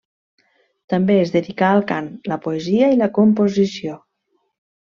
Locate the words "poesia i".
2.49-3.01